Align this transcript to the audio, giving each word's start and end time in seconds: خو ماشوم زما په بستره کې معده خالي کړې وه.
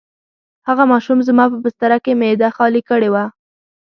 خو 0.63 0.81
ماشوم 0.91 1.19
زما 1.27 1.45
په 1.51 1.57
بستره 1.63 1.97
کې 2.03 2.11
معده 2.19 2.47
خالي 2.55 2.81
کړې 2.89 3.09
وه. 3.13 3.25